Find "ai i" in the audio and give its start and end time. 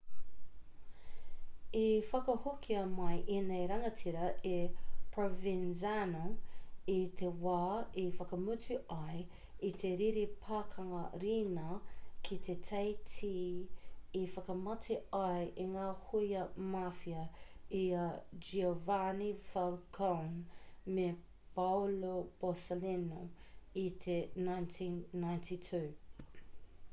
8.95-9.71, 15.19-15.67